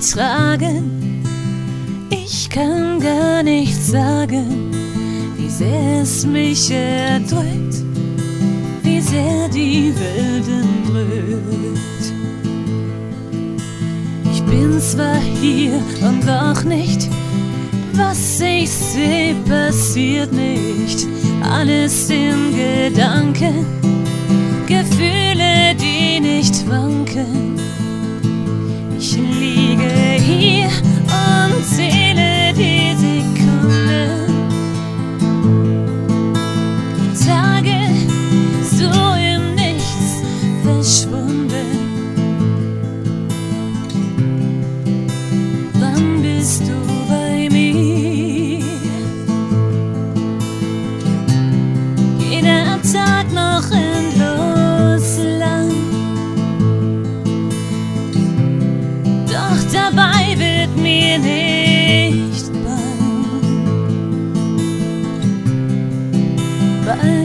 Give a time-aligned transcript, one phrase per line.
[0.00, 1.22] ertragen.
[2.08, 4.70] Ich kann gar nicht sagen,
[5.36, 7.84] wie sehr es mich erdrückt,
[8.82, 10.46] wie sehr die Welt
[10.86, 12.12] drückt.
[14.32, 17.08] Ich bin zwar hier und doch nicht,
[17.92, 21.06] was ich seh, passiert nicht.
[21.42, 23.66] Alles in Gedanken,
[24.66, 27.59] Gefühle, die nicht wanken.
[53.20, 55.70] Tag noch endlos lang.
[59.26, 63.42] Doch dabei wird mir nicht bang.
[66.86, 67.19] Bald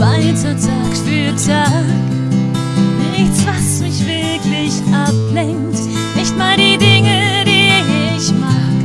[0.00, 1.84] weiter Tag für Tag.
[3.16, 5.78] Nichts, was mich wirklich ablenkt.
[6.16, 8.80] Nicht mal die Dinge, die ich mag,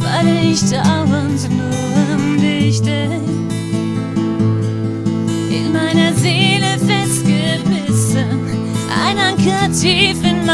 [0.00, 3.22] weil ich dauernd nur an dich denk.
[5.50, 8.40] In meiner Seele festgebissen,
[9.06, 10.44] ein Anker tief in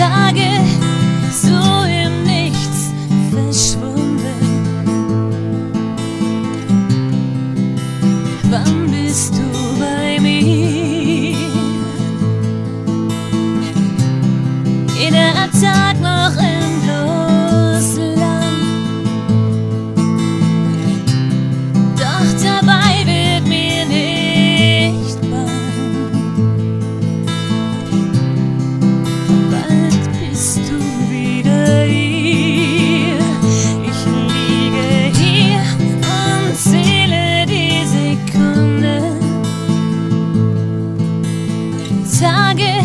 [0.00, 0.48] Tage
[1.30, 2.90] so im Nichts
[3.30, 4.40] verschwunden.
[8.50, 9.59] Wann bist du?
[42.20, 42.84] Tage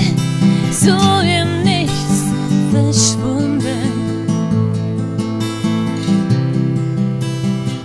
[0.71, 2.23] so im Nichts
[2.71, 4.27] verschwunden.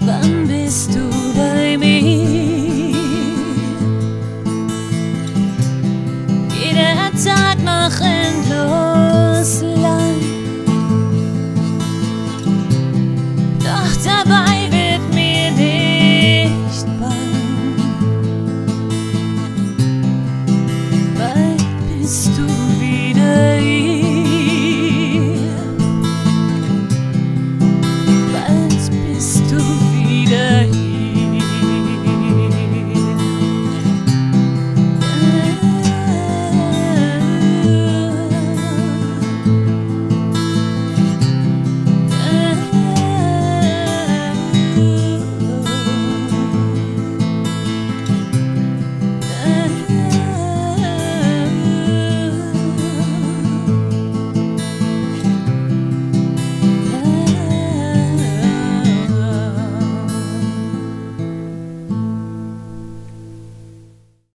[0.00, 2.94] Wann bist du bei mir?
[6.54, 9.69] Jeder Tag noch endlos.